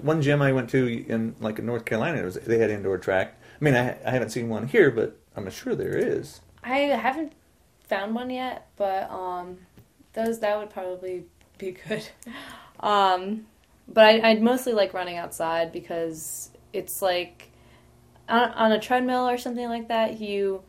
one 0.00 0.22
gym 0.22 0.40
I 0.40 0.52
went 0.52 0.70
to 0.70 0.86
in 0.86 1.34
like 1.40 1.58
in 1.58 1.66
North 1.66 1.84
Carolina, 1.84 2.18
it 2.18 2.24
was 2.24 2.34
they 2.36 2.58
had 2.58 2.70
indoor 2.70 2.96
track. 2.98 3.34
I 3.60 3.64
mean, 3.64 3.74
I, 3.74 3.96
I 4.06 4.10
haven't 4.10 4.30
seen 4.30 4.48
one 4.48 4.66
here, 4.68 4.90
but 4.90 5.16
I'm 5.36 5.48
sure 5.50 5.74
there 5.74 5.96
is. 5.96 6.40
I 6.62 6.78
haven't 6.78 7.32
found 7.82 8.14
one 8.14 8.30
yet, 8.30 8.68
but 8.76 9.10
um, 9.10 9.58
those 10.12 10.38
that 10.40 10.58
would 10.58 10.70
probably 10.70 11.24
be 11.58 11.72
good. 11.72 12.08
Um, 12.80 13.46
but 13.88 14.04
I, 14.04 14.30
I'd 14.30 14.42
mostly 14.42 14.72
like 14.72 14.92
running 14.94 15.16
outside 15.16 15.72
because 15.72 16.50
it's 16.72 17.00
like 17.02 17.50
on, 18.28 18.50
on 18.52 18.72
a 18.72 18.80
treadmill 18.80 19.28
or 19.28 19.38
something 19.38 19.68
like 19.68 19.88
that. 19.88 20.20
You 20.20 20.62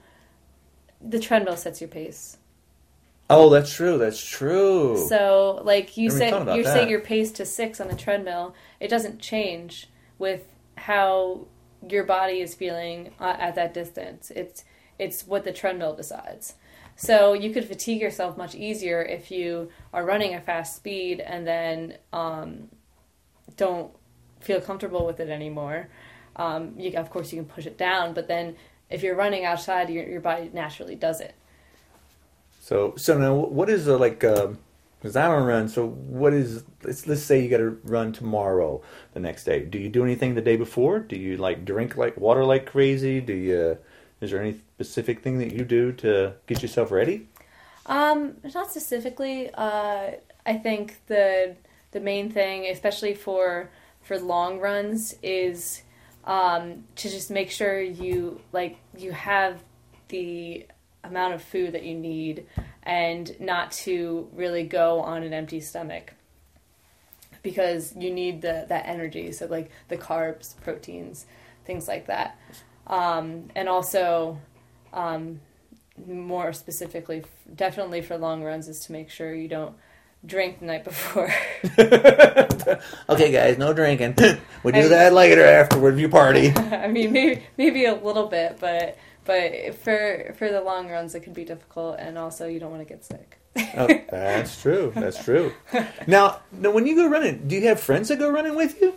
the 1.02 1.20
treadmill 1.20 1.58
sets 1.58 1.82
your 1.82 1.90
pace. 1.90 2.38
Oh, 3.30 3.50
that's 3.50 3.72
true. 3.72 3.98
That's 3.98 4.24
true. 4.24 5.06
So 5.08 5.62
like 5.64 5.98
you 5.98 6.10
Never 6.10 6.24
even 6.24 6.30
thought 6.32 6.48
set 6.48 6.58
you 6.58 6.64
that. 6.64 6.74
set 6.74 6.90
your 6.90 7.02
pace 7.02 7.32
to 7.34 7.46
six 7.46 7.80
on 7.80 7.88
the 7.88 7.96
treadmill. 7.96 8.56
It 8.80 8.88
doesn't 8.88 9.20
change 9.20 9.88
with 10.18 10.46
how 10.76 11.48
your 11.88 12.04
body 12.04 12.42
is 12.42 12.56
feeling 12.56 13.12
at 13.20 13.56
that 13.56 13.74
distance. 13.74 14.32
It's 14.36 14.64
it's 14.98 15.28
what 15.28 15.44
the 15.44 15.54
treadmill 15.54 15.96
decides. 15.96 16.56
So 16.96 17.32
you 17.32 17.52
could 17.54 17.64
fatigue 17.66 18.02
yourself 18.02 18.36
much 18.36 18.56
easier 18.56 19.02
if 19.02 19.32
you 19.32 19.70
are 19.94 20.04
running 20.04 20.36
a 20.36 20.42
fast 20.42 20.76
speed 20.76 21.22
and 21.22 21.48
then 21.48 21.96
um, 22.12 22.68
don't 23.60 23.92
feel 24.40 24.62
comfortable 24.62 25.06
with 25.06 25.20
it 25.20 25.30
anymore. 25.30 25.90
Um, 26.36 26.74
you, 26.78 26.98
of 26.98 27.10
course, 27.10 27.32
you 27.32 27.42
can 27.42 27.50
push 27.50 27.66
it 27.66 27.78
down, 27.78 28.14
but 28.14 28.28
then 28.28 28.56
if 28.90 29.04
you're 29.04 29.16
running 29.16 29.44
outside, 29.46 29.90
your, 29.90 30.08
your 30.08 30.22
body 30.22 30.50
naturally 30.54 30.96
does 30.96 31.20
it. 31.20 31.36
So, 32.62 32.94
so 32.96 33.18
now, 33.18 33.36
what 33.36 33.70
is 33.70 33.88
a 33.88 33.98
like? 33.98 34.20
Because 34.20 35.16
I 35.16 35.28
don't 35.28 35.46
run. 35.46 35.68
So, 35.68 35.88
what 35.88 36.34
is? 36.34 36.64
Let's 36.84 37.06
let's 37.08 37.22
say 37.22 37.42
you 37.42 37.50
got 37.50 37.58
to 37.58 37.80
run 37.84 38.14
tomorrow, 38.14 38.82
the 39.14 39.20
next 39.20 39.44
day. 39.44 39.66
Do 39.66 39.78
you 39.78 39.90
do 39.90 40.04
anything 40.04 40.36
the 40.36 40.42
day 40.42 40.56
before? 40.56 41.00
Do 41.00 41.18
you 41.18 41.38
like 41.38 41.66
drink 41.66 41.98
like 41.98 42.18
water 42.18 42.46
like 42.46 42.66
crazy? 42.66 43.22
Do 43.22 43.34
you? 43.34 43.78
Is 44.22 44.32
there 44.32 44.42
any 44.42 44.54
specific 44.76 45.22
thing 45.22 45.40
that 45.40 45.54
you 45.54 45.64
do 45.64 45.94
to 45.94 46.34
get 46.48 46.62
yourself 46.62 46.92
ready? 46.92 47.28
Um, 47.86 48.36
not 48.54 48.70
specifically. 48.70 49.50
Uh, 49.54 50.12
I 50.46 50.58
think 50.58 50.98
the 51.08 51.56
the 51.92 52.00
main 52.00 52.32
thing, 52.32 52.66
especially 52.68 53.14
for 53.14 53.70
for 54.02 54.18
long 54.20 54.60
runs, 54.60 55.16
is 55.22 55.84
um, 56.26 56.86
to 56.96 57.10
just 57.10 57.30
make 57.32 57.52
sure 57.52 57.82
you 57.82 58.42
like 58.52 58.78
you 58.98 59.12
have 59.12 59.64
the 60.10 60.66
amount 61.04 61.34
of 61.34 61.42
food 61.42 61.74
that 61.74 61.84
you 61.84 61.96
need, 61.96 62.46
and 62.84 63.40
not 63.40 63.72
to 63.72 64.28
really 64.34 64.64
go 64.64 65.00
on 65.02 65.24
an 65.24 65.34
empty 65.34 65.60
stomach 65.60 66.14
because 67.42 67.96
you 67.96 68.12
need 68.12 68.42
the 68.42 68.66
that 68.70 68.86
energy. 68.86 69.32
So 69.32 69.46
like 69.46 69.72
the 69.88 69.98
carbs, 69.98 70.56
proteins, 70.62 71.26
things 71.66 71.88
like 71.88 72.08
that, 72.08 72.38
um, 72.88 73.50
and 73.56 73.70
also. 73.70 74.40
Um, 74.92 75.42
more 76.08 76.54
specifically, 76.54 77.24
definitely 77.56 78.02
for 78.02 78.18
long 78.18 78.44
runs, 78.44 78.68
is 78.68 78.80
to 78.86 78.92
make 78.92 79.10
sure 79.10 79.34
you 79.34 79.48
don't 79.48 79.76
drink 80.26 80.60
the 80.60 80.66
night 80.66 80.84
before. 80.84 81.34
okay, 83.10 83.32
guys, 83.32 83.58
no 83.58 83.74
drinking. 83.74 84.16
we 84.64 84.72
do 84.72 84.90
that 84.90 85.14
later 85.14 85.44
afterward 85.44 85.96
if 85.96 86.00
you 86.00 86.10
party. 86.10 86.52
I 86.56 86.88
mean, 86.88 87.12
maybe 87.12 87.44
maybe 87.58 87.86
a 87.86 87.96
little 87.96 88.28
bit, 88.28 88.58
but 88.60 88.98
but 89.26 89.76
for 89.76 90.34
for 90.38 90.50
the 90.50 90.62
long 90.62 90.90
runs, 90.90 91.16
it 91.16 91.22
can 91.22 91.34
be 91.34 91.46
difficult, 91.46 91.98
and 92.00 92.18
also 92.18 92.48
you 92.48 92.60
don't 92.60 92.72
want 92.72 92.88
to 92.88 92.94
get 92.94 93.04
sick. 93.04 93.38
oh, 93.78 93.88
that's 94.10 94.62
true. 94.62 94.92
That's 94.96 95.24
true. 95.24 95.52
Now, 96.08 96.40
now, 96.52 96.72
when 96.72 96.86
you 96.86 96.96
go 96.96 97.08
running, 97.08 97.48
do 97.48 97.56
you 97.56 97.68
have 97.68 97.80
friends 97.80 98.08
that 98.10 98.20
go 98.20 98.30
running 98.30 98.56
with 98.56 98.80
you? 98.80 98.94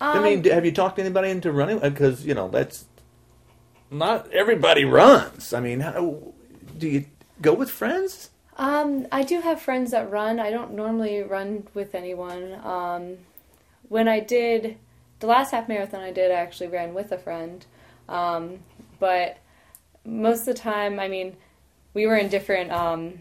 Um, 0.00 0.18
I 0.18 0.22
mean, 0.22 0.44
have 0.44 0.64
you 0.64 0.72
talked 0.72 0.98
anybody 0.98 1.30
into 1.30 1.50
running? 1.50 1.80
Because 1.80 2.24
you 2.24 2.34
know 2.34 2.48
that's 2.48 2.84
not 3.90 4.30
everybody 4.32 4.84
runs. 4.84 5.52
I 5.52 5.60
mean, 5.60 5.80
how, 5.80 6.22
do 6.76 6.88
you 6.88 7.06
go 7.40 7.54
with 7.54 7.70
friends? 7.70 8.30
Um, 8.58 9.06
I 9.12 9.22
do 9.22 9.40
have 9.40 9.60
friends 9.62 9.92
that 9.92 10.10
run. 10.10 10.40
I 10.40 10.50
don't 10.50 10.72
normally 10.72 11.22
run 11.22 11.66
with 11.74 11.94
anyone. 11.94 12.58
Um, 12.64 13.18
when 13.88 14.08
I 14.08 14.20
did 14.20 14.76
the 15.20 15.26
last 15.28 15.52
half 15.52 15.68
marathon, 15.68 16.00
I 16.00 16.12
did 16.12 16.30
I 16.30 16.34
actually 16.34 16.68
ran 16.68 16.92
with 16.92 17.12
a 17.12 17.18
friend, 17.18 17.64
um, 18.08 18.58
but 18.98 19.38
most 20.04 20.40
of 20.40 20.46
the 20.46 20.54
time, 20.54 20.98
I 20.98 21.08
mean, 21.08 21.36
we 21.94 22.06
were 22.06 22.16
in 22.16 22.28
different. 22.28 22.72
Um, 22.72 23.20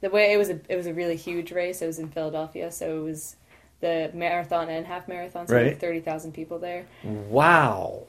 the 0.00 0.10
way 0.10 0.32
it 0.32 0.36
was 0.36 0.50
a 0.50 0.60
it 0.68 0.76
was 0.76 0.86
a 0.86 0.92
really 0.92 1.16
huge 1.16 1.50
race. 1.52 1.80
It 1.80 1.86
was 1.86 1.98
in 1.98 2.08
Philadelphia, 2.08 2.70
so 2.70 2.98
it 2.98 3.02
was 3.02 3.36
the 3.80 4.10
marathon 4.14 4.68
and 4.68 4.86
half 4.86 5.08
marathon. 5.08 5.46
So 5.46 5.54
Right. 5.54 5.78
thirty 5.78 6.00
thousand 6.00 6.32
people 6.32 6.58
there. 6.58 6.86
Wow, 7.04 8.02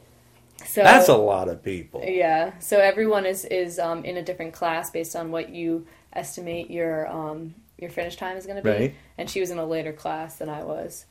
So 0.63 0.83
that's 0.83 1.07
a 1.09 1.15
lot 1.17 1.47
of 1.49 1.63
people. 1.63 2.01
Yeah, 2.05 2.57
so 2.59 2.79
everyone 2.79 3.25
is 3.25 3.45
is 3.45 3.79
um, 3.79 4.03
in 4.05 4.17
a 4.17 4.23
different 4.23 4.53
class 4.53 4.89
based 4.89 5.15
on 5.15 5.31
what 5.31 5.49
you 5.49 5.85
estimate 6.13 6.69
your 6.71 7.07
um, 7.11 7.55
your 7.77 7.89
finish 7.89 8.15
time 8.15 8.37
is 8.37 8.45
going 8.45 8.57
to 8.57 8.63
be. 8.63 8.69
Right. 8.69 8.95
And 9.17 9.29
she 9.29 9.39
was 9.41 9.51
in 9.51 9.57
a 9.57 9.65
later 9.65 9.93
class 9.93 10.35
than 10.37 10.49
I 10.49 10.63
was, 10.63 11.05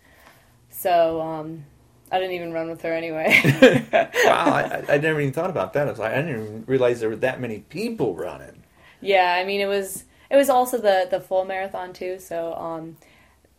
so 0.70 1.20
um, 1.20 1.64
I 2.10 2.18
didn't 2.18 2.34
even 2.34 2.52
run 2.52 2.68
with 2.70 2.82
her 2.82 2.92
anyway. 2.92 3.28
wow, 4.24 4.44
I, 4.54 4.84
I- 4.88 4.98
never 4.98 5.20
even 5.20 5.32
thought 5.32 5.50
about 5.50 5.72
that. 5.74 5.86
I 5.86 5.90
was 5.90 5.98
like, 6.00 6.12
I 6.12 6.16
didn't 6.16 6.30
even 6.30 6.64
realize 6.66 7.00
there 7.00 7.08
were 7.10 7.16
that 7.16 7.40
many 7.40 7.60
people 7.60 8.14
running. 8.16 8.62
yeah, 9.00 9.36
I 9.38 9.44
mean 9.44 9.60
it 9.60 9.66
was 9.66 10.04
it 10.30 10.36
was 10.36 10.48
also 10.50 10.78
the 10.78 11.06
the 11.10 11.20
full 11.20 11.44
marathon 11.44 11.92
too. 11.92 12.18
So 12.18 12.54
um, 12.54 12.96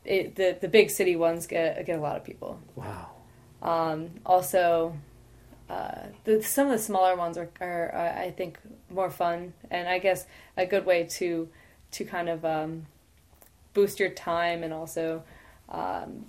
it, 0.04 0.36
the 0.36 0.58
the 0.60 0.68
big 0.68 0.90
city 0.90 1.16
ones 1.16 1.48
get 1.48 1.86
get 1.86 1.98
a 2.00 2.02
lot 2.02 2.18
of 2.18 2.24
people. 2.24 2.60
Wow. 2.76 3.12
Um, 3.62 4.12
also, 4.26 4.96
uh, 5.70 6.08
the, 6.26 6.44
some 6.44 6.68
of 6.68 6.74
the 6.74 6.80
smaller 6.80 7.16
ones 7.16 7.38
are, 7.38 7.50
are 7.60 7.94
uh, 7.96 8.22
I 8.22 8.32
think 8.32 8.60
more 8.90 9.10
fun, 9.10 9.54
and 9.72 9.88
I 9.88 10.00
guess 10.00 10.26
a 10.58 10.66
good 10.66 10.86
way 10.86 11.04
to 11.18 11.50
to 11.92 12.06
kind 12.06 12.30
of 12.30 12.46
um, 12.46 12.86
boost 13.74 14.00
your 14.00 14.10
time, 14.10 14.64
and 14.64 14.74
also 14.74 15.24
um, 15.70 16.26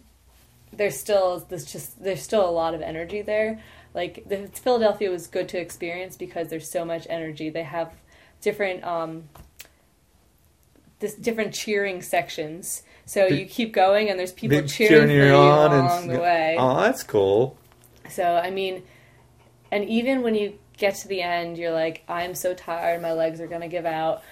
there's 0.72 0.98
still 0.98 1.44
there's 1.48 1.70
just 1.70 2.02
there's 2.02 2.22
still 2.22 2.48
a 2.48 2.50
lot 2.50 2.74
of 2.74 2.80
energy 2.80 3.22
there. 3.22 3.60
Like 3.94 4.28
the 4.28 4.48
Philadelphia 4.48 5.10
was 5.10 5.26
good 5.26 5.48
to 5.50 5.58
experience 5.58 6.16
because 6.16 6.48
there's 6.48 6.70
so 6.70 6.84
much 6.84 7.06
energy. 7.08 7.50
They 7.50 7.62
have 7.62 7.92
different 8.40 8.84
um, 8.84 9.24
this 11.00 11.14
different 11.14 11.54
cheering 11.54 12.02
sections. 12.02 12.82
So 13.04 13.26
you 13.26 13.46
keep 13.46 13.72
going, 13.72 14.08
and 14.10 14.18
there's 14.18 14.32
people 14.32 14.62
cheering, 14.62 15.08
for 15.08 15.12
you 15.12 15.22
and 15.22 15.74
along 15.74 16.08
the 16.08 16.18
way. 16.18 16.56
Oh, 16.58 16.80
that's 16.80 17.02
cool. 17.02 17.56
So 18.08 18.36
I 18.36 18.50
mean, 18.50 18.82
and 19.70 19.84
even 19.88 20.22
when 20.22 20.34
you 20.34 20.58
get 20.76 20.94
to 20.96 21.08
the 21.08 21.22
end, 21.22 21.58
you're 21.58 21.72
like, 21.72 22.02
I'm 22.08 22.34
so 22.34 22.54
tired, 22.54 23.00
my 23.02 23.12
legs 23.12 23.40
are 23.40 23.46
gonna 23.46 23.68
give 23.68 23.86
out. 23.86 24.22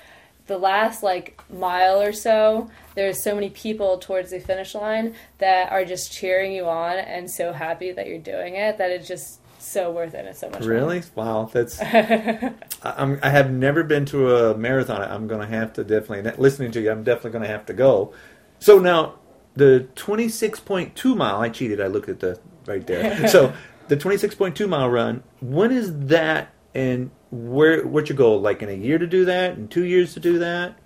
The 0.46 0.58
last 0.58 1.02
like 1.02 1.42
mile 1.50 2.00
or 2.00 2.12
so, 2.12 2.70
there's 2.94 3.22
so 3.22 3.34
many 3.34 3.50
people 3.50 3.98
towards 3.98 4.30
the 4.30 4.40
finish 4.40 4.74
line 4.74 5.14
that 5.38 5.72
are 5.72 5.84
just 5.84 6.12
cheering 6.12 6.52
you 6.52 6.66
on 6.66 6.98
and 6.98 7.30
so 7.30 7.52
happy 7.52 7.92
that 7.92 8.06
you're 8.06 8.18
doing 8.18 8.56
it 8.56 8.76
that 8.76 8.90
it's 8.90 9.08
just 9.08 9.40
so 9.64 9.90
worth 9.90 10.14
it. 10.14 10.26
It's 10.26 10.40
so 10.40 10.50
much 10.50 10.60
fun. 10.60 10.68
Really? 10.68 11.02
Wow, 11.14 11.48
that's. 11.52 11.80
I, 11.82 12.52
I'm, 12.82 13.18
I 13.22 13.30
have 13.30 13.50
never 13.50 13.82
been 13.82 14.04
to 14.06 14.36
a 14.36 14.56
marathon. 14.56 15.00
I'm 15.00 15.26
going 15.26 15.40
to 15.40 15.46
have 15.46 15.72
to 15.74 15.84
definitely. 15.84 16.30
Listening 16.36 16.70
to 16.72 16.80
you, 16.80 16.90
I'm 16.90 17.02
definitely 17.02 17.30
going 17.30 17.44
to 17.44 17.48
have 17.48 17.66
to 17.66 17.72
go. 17.72 18.12
So 18.58 18.78
now, 18.78 19.14
the 19.56 19.88
26.2 19.96 21.16
mile. 21.16 21.40
I 21.40 21.48
cheated. 21.48 21.80
I 21.80 21.86
looked 21.86 22.08
at 22.08 22.20
the 22.20 22.38
right 22.66 22.86
there. 22.86 23.26
so 23.28 23.52
the 23.88 23.96
26.2 23.96 24.68
mile 24.68 24.88
run. 24.88 25.22
When 25.40 25.72
is 25.72 26.06
that? 26.06 26.52
And 26.74 27.10
where? 27.30 27.86
What's 27.86 28.08
your 28.08 28.16
goal? 28.16 28.40
Like 28.40 28.62
in 28.62 28.68
a 28.68 28.72
year 28.72 28.98
to 28.98 29.06
do 29.06 29.24
that? 29.26 29.56
In 29.56 29.68
two 29.68 29.84
years 29.84 30.14
to 30.14 30.20
do 30.20 30.38
that? 30.40 30.76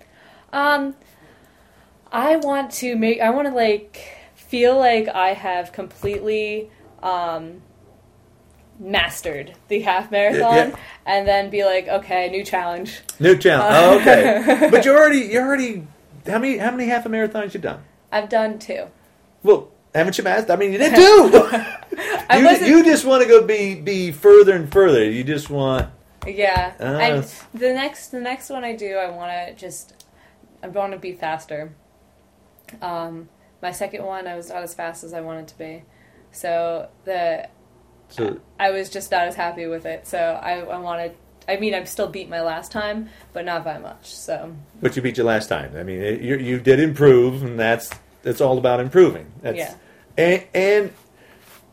Um, 0.53 0.95
I 2.11 2.35
want 2.37 2.71
to 2.73 2.95
make. 2.95 3.19
I 3.21 3.29
want 3.31 3.47
to 3.47 3.53
like 3.53 4.17
feel 4.35 4.77
like 4.77 5.07
I 5.07 5.33
have 5.33 5.71
completely 5.71 6.69
um, 7.01 7.61
mastered 8.79 9.55
the 9.67 9.81
half 9.81 10.11
marathon, 10.11 10.69
yeah. 10.69 10.75
and 11.05 11.27
then 11.27 11.49
be 11.49 11.63
like, 11.63 11.87
okay, 11.87 12.29
new 12.29 12.43
challenge. 12.43 13.01
New 13.19 13.37
challenge. 13.37 13.75
Oh, 13.75 13.99
okay. 14.01 14.69
but 14.69 14.85
you're 14.85 14.97
already. 14.97 15.21
You're 15.21 15.45
already. 15.45 15.87
How 16.27 16.37
many? 16.37 16.57
How 16.57 16.71
many 16.71 16.85
half 16.85 17.05
marathons 17.05 17.53
you 17.53 17.59
done? 17.59 17.83
I've 18.11 18.29
done 18.29 18.59
two. 18.59 18.87
Well, 19.43 19.69
haven't 19.93 20.17
you 20.17 20.23
mastered? 20.23 20.51
I 20.51 20.55
mean, 20.55 20.71
you 20.73 20.77
did 20.77 20.95
too. 20.95 21.29
I 22.29 22.37
you, 22.37 22.77
you 22.77 22.83
just 22.83 23.05
want 23.05 23.23
to 23.23 23.27
go 23.27 23.43
be 23.43 23.75
be 23.75 24.11
further 24.11 24.55
and 24.55 24.71
further. 24.71 25.03
You 25.03 25.23
just 25.23 25.49
want. 25.49 25.89
Yeah. 26.27 26.73
Ah, 26.79 26.97
I, 26.97 27.11
the 27.53 27.73
next 27.73 28.09
the 28.09 28.19
next 28.19 28.49
one 28.49 28.63
I 28.63 28.75
do, 28.75 28.95
I 28.95 29.09
want 29.09 29.31
to 29.31 29.55
just 29.55 30.05
I 30.61 30.67
want 30.67 30.93
to 30.93 30.99
be 30.99 31.13
faster. 31.13 31.73
Um, 32.81 33.29
my 33.61 33.71
second 33.71 34.03
one, 34.05 34.27
I 34.27 34.35
was 34.35 34.49
not 34.49 34.61
as 34.63 34.73
fast 34.73 35.03
as 35.03 35.13
I 35.13 35.21
wanted 35.21 35.47
to 35.49 35.57
be, 35.57 35.83
so 36.31 36.89
the 37.05 37.49
So 38.09 38.39
I 38.59 38.69
was 38.71 38.89
just 38.89 39.11
not 39.11 39.21
as 39.27 39.35
happy 39.35 39.65
with 39.65 39.85
it. 39.85 40.07
So 40.07 40.39
I 40.41 40.59
I 40.59 40.77
wanted. 40.77 41.15
I 41.47 41.57
mean, 41.57 41.73
I'm 41.73 41.87
still 41.87 42.07
beat 42.07 42.29
my 42.29 42.41
last 42.41 42.71
time, 42.71 43.09
but 43.33 43.43
not 43.43 43.63
by 43.63 43.79
much. 43.79 44.05
So 44.05 44.55
But 44.81 44.95
you 44.95 45.01
beat 45.01 45.17
your 45.17 45.25
last 45.25 45.47
time. 45.47 45.75
I 45.75 45.81
mean, 45.81 45.99
it, 45.99 46.21
you, 46.21 46.37
you 46.37 46.59
did 46.59 46.79
improve, 46.79 47.41
and 47.41 47.59
that's 47.59 47.89
that's 48.21 48.39
all 48.39 48.59
about 48.59 48.79
improving. 48.79 49.31
That's, 49.41 49.57
Yeah. 49.57 49.73
And, 50.15 50.43
and 50.53 50.93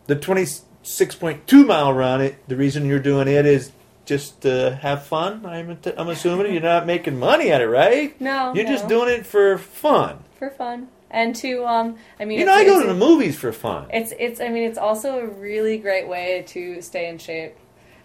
the 0.06 0.16
twenty 0.16 0.46
six 0.82 1.14
point 1.14 1.46
two 1.46 1.64
mile 1.66 1.92
run. 1.92 2.20
It, 2.20 2.48
the 2.48 2.56
reason 2.56 2.86
you're 2.86 2.98
doing 2.98 3.28
it 3.28 3.46
is 3.46 3.72
just 4.04 4.40
to 4.42 4.78
have 4.82 5.04
fun. 5.04 5.44
I'm 5.46 5.78
I'm 5.96 6.08
assuming 6.08 6.52
you're 6.52 6.62
not 6.62 6.86
making 6.86 7.18
money 7.18 7.50
at 7.50 7.60
it, 7.60 7.68
right? 7.68 8.18
no, 8.20 8.54
You're 8.54 8.64
no, 8.64 8.70
just 8.70 8.88
doing 8.88 9.08
it 9.08 9.26
for 9.26 9.58
fun. 9.58 10.24
for 10.38 10.50
fun 10.50 10.88
and 11.10 11.34
to 11.36 11.64
um. 11.66 11.96
I 12.20 12.24
mean, 12.24 12.38
You 12.38 12.46
know, 12.46 12.52
I 12.52 12.64
go 12.64 12.80
to 12.80 12.86
the 12.86 12.94
movies 12.94 13.38
for 13.38 13.52
fun. 13.52 13.86
It's 13.92 14.12
it's. 14.18 14.40
I 14.40 14.48
mean, 14.48 14.64
it's 14.64 14.78
also 14.78 15.18
a 15.20 15.26
really 15.26 15.78
great 15.78 16.08
way 16.08 16.44
to 16.48 16.80
stay 16.82 17.08
in 17.08 17.18
shape. 17.18 17.56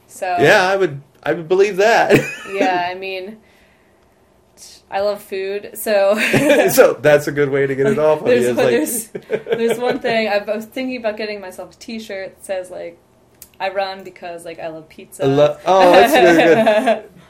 So 0.07 0.25
Yeah, 0.39 0.67
I 0.67 0.75
would 0.75 1.01
I 1.23 1.33
would 1.33 1.47
believe 1.47 1.77
that. 1.77 2.13
yeah, 2.53 2.87
I 2.89 2.95
mean, 2.95 3.39
I 4.91 4.99
love 4.99 5.23
food, 5.23 5.71
so 5.75 6.15
so 6.73 6.93
that's 7.01 7.27
a 7.27 7.31
good 7.31 7.49
way 7.49 7.65
to 7.65 7.73
get 7.75 7.87
it 7.87 7.97
off. 7.97 8.19
Of 8.19 8.25
there's, 8.25 8.57
like- 8.57 8.67
there's, 8.69 9.07
there's 9.57 9.79
one 9.79 9.99
thing 9.99 10.27
I 10.27 10.39
was 10.39 10.65
thinking 10.65 10.97
about 10.97 11.15
getting 11.17 11.39
myself 11.39 11.73
a 11.75 11.77
T-shirt 11.77 12.35
that 12.35 12.45
says 12.45 12.69
like, 12.69 12.99
"I 13.59 13.69
run 13.69 14.03
because 14.03 14.43
like 14.43 14.59
I 14.59 14.67
love 14.67 14.89
pizza." 14.89 15.23
I 15.23 15.27
lo- 15.27 15.57
oh, 15.65 15.91
that's 15.93 16.13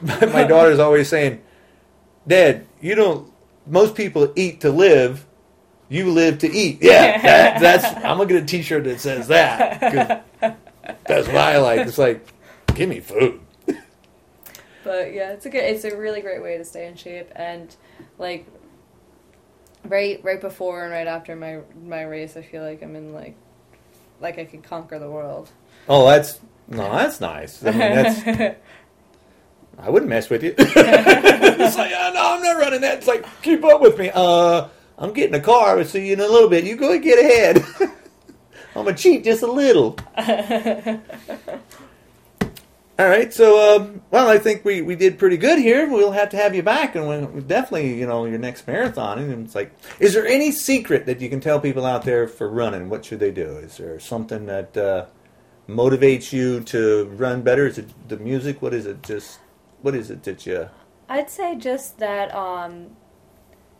really 0.02 0.18
good. 0.18 0.32
My 0.32 0.42
daughter's 0.44 0.80
always 0.80 1.08
saying, 1.08 1.40
"Dad, 2.26 2.66
you 2.80 2.94
don't. 2.96 3.32
Most 3.66 3.94
people 3.94 4.32
eat 4.34 4.62
to 4.62 4.70
live. 4.72 5.24
You 5.88 6.10
live 6.10 6.38
to 6.40 6.50
eat." 6.50 6.78
Yeah, 6.82 7.20
that, 7.22 7.60
that's. 7.60 7.84
I'm 8.04 8.16
gonna 8.18 8.26
get 8.26 8.42
a 8.42 8.46
T-shirt 8.46 8.82
that 8.84 8.98
says 9.00 9.28
that. 9.28 10.26
That's 11.06 11.28
what 11.28 11.36
I 11.36 11.58
like. 11.58 11.86
It's 11.86 11.98
like, 11.98 12.26
give 12.74 12.88
me 12.88 12.98
food. 12.98 13.38
But 14.84 15.12
yeah, 15.12 15.32
it's 15.32 15.46
a 15.46 15.50
good. 15.50 15.64
It's 15.64 15.84
a 15.84 15.96
really 15.96 16.20
great 16.20 16.42
way 16.42 16.58
to 16.58 16.64
stay 16.64 16.86
in 16.86 16.96
shape 16.96 17.30
and 17.34 17.74
like 18.18 18.46
right 19.84 20.22
right 20.22 20.40
before 20.40 20.84
and 20.84 20.92
right 20.92 21.06
after 21.06 21.36
my 21.36 21.60
my 21.82 22.02
race, 22.02 22.36
I 22.36 22.42
feel 22.42 22.62
like 22.62 22.82
I'm 22.82 22.96
in 22.96 23.12
like 23.12 23.36
like 24.20 24.38
I 24.38 24.44
can 24.44 24.62
conquer 24.62 24.98
the 24.98 25.10
world. 25.10 25.50
Oh, 25.88 26.06
that's 26.06 26.40
no, 26.68 26.90
that's 26.90 27.20
nice. 27.20 27.64
I 27.64 27.70
mean, 27.70 27.78
that's 27.78 28.56
I 29.78 29.90
wouldn't 29.90 30.08
mess 30.08 30.30
with 30.30 30.42
you. 30.42 30.54
it's 30.58 31.76
like, 31.76 31.92
oh, 31.94 32.10
no, 32.14 32.34
I'm 32.34 32.42
not 32.42 32.58
running 32.58 32.82
that. 32.82 32.98
It's 32.98 33.06
like, 33.06 33.24
keep 33.42 33.64
up 33.64 33.80
with 33.80 33.98
me. 33.98 34.10
Uh, 34.14 34.68
I'm 34.98 35.12
getting 35.12 35.34
a 35.34 35.40
car. 35.40 35.78
I'll 35.78 35.84
see 35.84 36.06
you 36.06 36.12
in 36.12 36.20
a 36.20 36.28
little 36.28 36.48
bit. 36.48 36.64
You 36.64 36.76
go 36.76 36.92
and 36.92 37.02
get 37.02 37.18
ahead. 37.18 37.64
I'm 38.74 38.84
gonna 38.84 38.96
cheat 38.96 39.24
just 39.24 39.42
a 39.42 39.50
little. 39.50 39.98
All 43.02 43.08
right, 43.08 43.34
so 43.34 43.74
um, 43.74 44.00
well, 44.12 44.28
I 44.28 44.38
think 44.38 44.64
we, 44.64 44.80
we 44.80 44.94
did 44.94 45.18
pretty 45.18 45.36
good 45.36 45.58
here. 45.58 45.90
We'll 45.90 46.12
have 46.12 46.28
to 46.28 46.36
have 46.36 46.54
you 46.54 46.62
back, 46.62 46.94
and 46.94 47.34
we 47.34 47.40
definitely, 47.40 47.98
you 47.98 48.06
know, 48.06 48.26
your 48.26 48.38
next 48.38 48.64
marathon. 48.68 49.18
And 49.18 49.44
it's 49.44 49.56
like, 49.56 49.72
is 49.98 50.14
there 50.14 50.24
any 50.24 50.52
secret 50.52 51.06
that 51.06 51.20
you 51.20 51.28
can 51.28 51.40
tell 51.40 51.58
people 51.58 51.84
out 51.84 52.04
there 52.04 52.28
for 52.28 52.48
running? 52.48 52.88
What 52.88 53.04
should 53.04 53.18
they 53.18 53.32
do? 53.32 53.56
Is 53.56 53.76
there 53.76 53.98
something 53.98 54.46
that 54.46 54.76
uh, 54.76 55.06
motivates 55.68 56.32
you 56.32 56.60
to 56.60 57.06
run 57.16 57.42
better? 57.42 57.66
Is 57.66 57.76
it 57.76 57.88
the 58.08 58.18
music? 58.18 58.62
What 58.62 58.72
is 58.72 58.86
it? 58.86 59.02
Just 59.02 59.40
what 59.80 59.96
is 59.96 60.08
it 60.08 60.22
that 60.22 60.46
you? 60.46 60.68
I'd 61.08 61.28
say 61.28 61.56
just 61.56 61.98
that 61.98 62.32
um, 62.32 62.90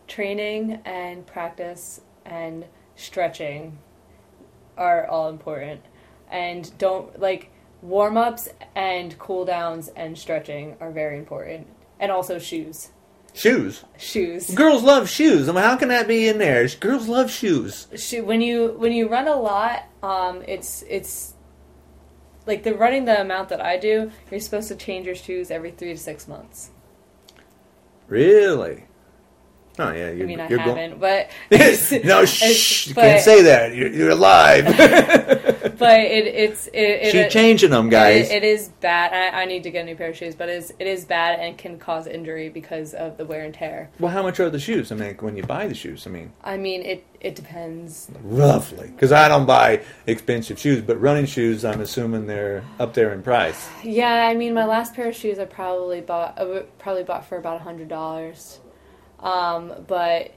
training 0.08 0.80
and 0.84 1.24
practice 1.24 2.00
and 2.24 2.64
stretching 2.96 3.78
are 4.76 5.06
all 5.06 5.28
important. 5.28 5.80
And 6.28 6.76
don't 6.78 7.20
like 7.20 7.52
warm 7.82 8.16
ups 8.16 8.48
and 8.74 9.18
cool 9.18 9.44
downs 9.44 9.88
and 9.94 10.16
stretching 10.16 10.76
are 10.80 10.90
very 10.90 11.18
important. 11.18 11.66
And 12.00 12.10
also 12.10 12.38
shoes. 12.38 12.90
Shoes. 13.34 13.84
Shoes. 13.96 14.54
Girls 14.54 14.82
love 14.82 15.08
shoes. 15.08 15.48
I 15.48 15.52
mean, 15.52 15.62
how 15.62 15.76
can 15.76 15.88
that 15.88 16.06
be 16.06 16.28
in 16.28 16.38
there? 16.38 16.66
Girls 16.80 17.08
love 17.08 17.30
shoes. 17.30 17.86
Shoe, 17.96 18.24
when 18.24 18.40
you 18.40 18.74
when 18.76 18.92
you 18.92 19.08
run 19.08 19.26
a 19.26 19.36
lot, 19.36 19.84
um, 20.02 20.42
it's 20.46 20.84
it's 20.88 21.34
like 22.46 22.62
the 22.62 22.74
running 22.74 23.06
the 23.06 23.20
amount 23.20 23.48
that 23.48 23.60
I 23.60 23.78
do. 23.78 24.10
You're 24.30 24.40
supposed 24.40 24.68
to 24.68 24.76
change 24.76 25.06
your 25.06 25.14
shoes 25.14 25.50
every 25.50 25.70
three 25.70 25.92
to 25.92 25.98
six 25.98 26.28
months. 26.28 26.70
Really? 28.08 28.84
Oh 29.78 29.90
yeah, 29.90 30.10
you're, 30.10 30.24
I 30.24 30.26
mean, 30.26 30.40
I 30.40 30.48
you're 30.48 30.58
haven't, 30.58 31.00
but 31.00 31.30
no, 32.04 32.24
shh, 32.26 32.88
you 32.88 32.94
can't 32.94 33.22
say 33.22 33.42
that. 33.42 33.74
You're, 33.74 33.88
you're 33.88 34.10
alive. 34.10 34.66
but 35.82 36.00
it, 36.00 36.26
it's 36.26 36.66
it, 36.68 36.78
it, 36.78 37.12
She's 37.12 37.32
changing 37.32 37.70
them, 37.70 37.88
guys. 37.88 38.30
It, 38.30 38.42
it 38.42 38.44
is 38.44 38.68
bad. 38.80 39.12
I, 39.12 39.42
I 39.42 39.44
need 39.46 39.64
to 39.64 39.70
get 39.70 39.82
a 39.82 39.84
new 39.84 39.96
pair 39.96 40.10
of 40.10 40.16
shoes, 40.16 40.34
but 40.34 40.48
it 40.48 40.56
is, 40.56 40.74
it 40.78 40.86
is 40.86 41.04
bad 41.04 41.40
and 41.40 41.58
can 41.58 41.78
cause 41.78 42.06
injury 42.06 42.48
because 42.48 42.94
of 42.94 43.16
the 43.16 43.24
wear 43.24 43.44
and 43.44 43.52
tear. 43.52 43.90
well, 43.98 44.12
how 44.12 44.22
much 44.22 44.38
are 44.40 44.48
the 44.48 44.60
shoes? 44.60 44.92
I 44.92 44.94
mean, 44.94 45.16
when 45.16 45.36
you 45.36 45.42
buy 45.42 45.66
the 45.66 45.74
shoes, 45.74 46.06
I 46.06 46.10
mean, 46.10 46.32
I 46.44 46.56
mean, 46.56 46.82
it 46.82 47.04
it 47.20 47.34
depends. 47.34 48.10
roughly, 48.22 48.88
because 48.88 49.12
I 49.12 49.28
don't 49.28 49.46
buy 49.46 49.82
expensive 50.06 50.58
shoes, 50.58 50.82
but 50.82 51.00
running 51.00 51.26
shoes, 51.26 51.64
I'm 51.64 51.80
assuming 51.80 52.26
they're 52.26 52.64
up 52.78 52.94
there 52.94 53.12
in 53.12 53.22
price. 53.22 53.68
Yeah, 53.82 54.28
I 54.28 54.34
mean, 54.34 54.54
my 54.54 54.64
last 54.64 54.94
pair 54.94 55.08
of 55.08 55.16
shoes 55.16 55.38
I 55.38 55.46
probably 55.46 56.00
bought 56.00 56.38
I 56.38 56.64
probably 56.78 57.02
bought 57.02 57.26
for 57.26 57.36
about 57.38 57.60
a 57.60 57.64
hundred 57.64 57.88
dollars, 57.88 58.60
um, 59.20 59.72
but. 59.86 60.34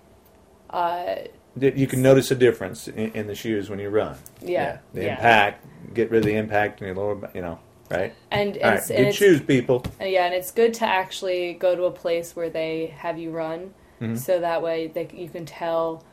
Uh, 0.68 1.16
You 1.58 1.88
can 1.88 2.02
notice 2.02 2.32
a 2.32 2.36
difference 2.36 2.88
in, 2.88 3.12
in 3.14 3.28
the 3.28 3.36
shoes 3.36 3.70
when 3.70 3.80
you 3.80 3.90
run. 3.90 4.18
Yeah, 4.42 4.80
the 4.94 5.04
yeah. 5.04 5.16
impact. 5.16 5.66
Get 5.94 6.12
rid 6.12 6.20
of 6.20 6.26
the 6.26 6.36
impact 6.36 6.82
in 6.82 6.88
your 6.88 6.96
lower, 6.96 7.16
back, 7.16 7.34
you 7.36 7.42
know, 7.42 7.60
right? 7.90 8.14
and, 8.32 8.58
All 8.58 8.64
right, 8.72 8.78
it's, 8.80 8.90
and 8.90 8.98
good 8.98 9.08
it's 9.08 9.18
shoes, 9.18 9.40
people. 9.42 9.84
Uh, 10.02 10.06
Yeah, 10.06 10.26
and 10.26 10.34
it's 10.34 10.52
good 10.52 10.74
to 10.76 10.86
actually 10.86 11.54
go 11.54 11.76
to 11.76 11.84
a 11.84 11.92
place 11.92 12.36
where 12.36 12.50
they 12.50 12.88
have 12.98 13.18
you 13.18 13.32
run, 13.32 13.74
Mhm. 14.02 14.18
so 14.18 14.40
that 14.42 14.62
way 14.62 14.88
they, 14.88 15.08
you 15.14 15.30
can 15.30 15.46
tell, 15.46 16.04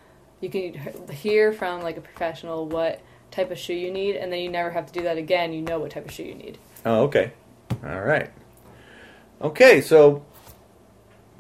you 0.41 0.49
can 0.51 0.75
hear 1.11 1.53
from 1.53 1.83
like 1.83 1.97
a 1.97 2.01
professional 2.01 2.67
what 2.67 3.01
type 3.33 3.51
of 3.51 3.59
shoe 3.59 3.73
you 3.75 3.91
need, 3.91 4.15
and 4.15 4.33
then 4.33 4.41
you 4.41 4.51
never 4.51 4.71
have 4.71 4.87
to 4.87 4.93
do 4.93 5.03
that 5.03 5.17
again. 5.17 5.53
You 5.53 5.63
know 5.63 5.81
what 5.81 5.91
type 5.91 6.05
of 6.05 6.13
shoe 6.13 6.25
you 6.25 6.35
need. 6.35 6.59
Oh, 6.85 7.05
okay. 7.05 7.33
All 7.85 8.03
right. 8.03 8.31
Okay, 9.41 9.81
so 9.81 10.23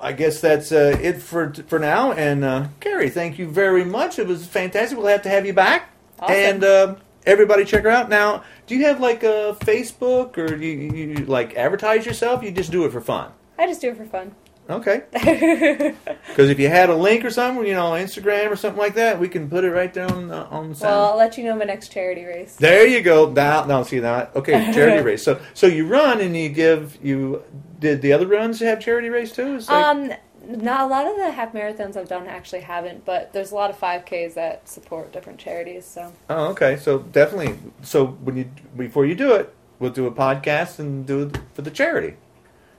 I 0.02 0.12
guess 0.12 0.40
that's 0.40 0.73
uh, 0.73 0.99
it 1.00 1.23
for 1.23 1.54
for 1.68 1.78
now. 1.78 2.12
And 2.12 2.44
uh, 2.44 2.66
Carrie, 2.80 3.09
thank 3.09 3.38
you 3.38 3.49
very 3.49 3.85
much. 3.85 4.18
It 4.18 4.26
was 4.26 4.44
fantastic. 4.44 4.98
We'll 4.98 5.07
have 5.07 5.22
to 5.22 5.29
have 5.29 5.46
you 5.46 5.53
back. 5.53 5.90
Awesome. 6.18 6.35
And 6.35 6.64
uh, 6.64 6.94
everybody, 7.24 7.64
check 7.64 7.85
her 7.85 7.88
out. 7.88 8.09
Now, 8.09 8.42
do 8.66 8.74
you 8.74 8.85
have 8.87 9.00
like 9.00 9.22
a 9.22 9.57
Facebook 9.61 10.37
or 10.37 10.48
do 10.48 10.66
you, 10.66 10.92
you, 10.92 11.09
you 11.09 11.24
like 11.26 11.55
advertise 11.55 12.05
yourself? 12.05 12.42
You 12.42 12.50
just 12.50 12.72
do 12.72 12.85
it 12.85 12.90
for 12.92 13.00
fun. 13.00 13.31
I 13.57 13.66
just 13.66 13.81
do 13.81 13.90
it 13.90 13.96
for 13.96 14.05
fun. 14.05 14.35
Okay. 14.70 15.03
Because 16.29 16.48
if 16.48 16.59
you 16.59 16.68
had 16.68 16.88
a 16.88 16.94
link 16.94 17.25
or 17.25 17.31
something, 17.31 17.66
you 17.66 17.75
know, 17.75 17.90
Instagram 17.90 18.51
or 18.51 18.57
something 18.57 18.79
like 18.81 18.94
that, 18.94 19.20
we 19.20 19.29
can 19.29 19.51
put 19.51 19.64
it 19.64 19.70
right 19.70 19.92
there 19.92 20.07
on 20.11 20.29
the, 20.29 20.37
on 20.46 20.70
the 20.70 20.75
sound. 20.75 20.92
well, 20.94 21.11
I'll 21.11 21.16
let 21.18 21.37
you 21.37 21.44
know 21.44 21.55
my 21.57 21.64
next 21.64 21.88
charity 21.92 22.25
race. 22.25 22.55
There 22.57 22.87
you 22.87 23.03
go. 23.03 23.29
Now, 23.31 23.64
now 23.64 23.83
see 23.83 23.98
that. 23.98 24.35
Okay, 24.35 24.72
charity 24.72 25.03
race. 25.11 25.22
So, 25.22 25.38
so 25.53 25.66
you 25.66 25.87
run 25.87 26.20
and 26.22 26.35
you 26.37 26.48
give 26.48 26.98
you. 27.03 27.42
Did 27.81 28.01
the 28.01 28.12
other 28.14 28.27
runs 28.27 28.61
have 28.61 28.81
charity 28.81 29.09
race 29.11 29.33
too? 29.33 29.59
Like- 29.59 29.68
Um, 29.70 30.12
not 30.46 30.81
a 30.83 30.87
lot 30.87 31.07
of 31.07 31.16
the 31.16 31.31
half 31.31 31.53
marathons 31.53 31.96
I've 31.96 32.09
done 32.09 32.27
actually 32.27 32.62
haven't, 32.62 33.05
but 33.05 33.33
there's 33.33 33.53
a 33.53 33.55
lot 33.55 33.68
of 33.70 33.79
5Ks 33.79 34.35
that 34.35 34.68
support 34.68 35.12
different 35.12 35.38
charities. 35.38 35.85
So 35.85 36.12
oh, 36.31 36.46
okay. 36.46 36.77
So 36.79 37.01
definitely. 37.01 37.59
So 37.83 38.07
when 38.07 38.37
you 38.37 38.51
before 38.77 39.05
you 39.07 39.14
do 39.14 39.35
it, 39.35 39.55
we'll 39.81 39.90
do 39.92 40.07
a 40.07 40.12
podcast 40.12 40.79
and 40.79 41.05
do 41.07 41.22
it 41.25 41.38
for 41.53 41.62
the 41.62 41.70
charity. 41.70 42.16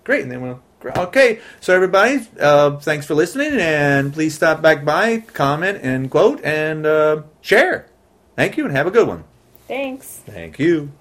Great, 0.06 0.24
and 0.24 0.32
then 0.32 0.42
we'll. 0.42 0.62
Okay, 0.92 1.40
so 1.62 1.74
everybody, 1.74 2.28
uh, 2.40 2.78
thanks 2.80 3.06
for 3.06 3.16
listening, 3.16 3.54
and 3.60 4.14
please 4.14 4.34
stop 4.36 4.62
back 4.62 4.84
by, 4.84 5.20
comment, 5.20 5.80
and 5.82 6.12
quote, 6.12 6.44
and 6.44 6.86
uh, 6.86 7.24
share. 7.42 7.88
Thank 8.36 8.58
you, 8.58 8.66
and 8.66 8.76
have 8.76 8.88
a 8.88 8.92
good 8.92 9.08
one. 9.08 9.24
thanks. 9.68 10.22
Thank 10.26 10.60
you. 10.60 10.92